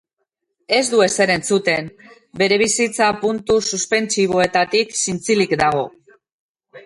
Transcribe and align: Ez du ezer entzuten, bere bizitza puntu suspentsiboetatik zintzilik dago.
Ez 0.77 0.85
du 0.93 1.01
ezer 1.05 1.33
entzuten, 1.33 1.89
bere 2.41 2.57
bizitza 2.61 3.11
puntu 3.25 3.59
suspentsiboetatik 3.71 4.99
zintzilik 5.05 5.57
dago. 5.65 5.85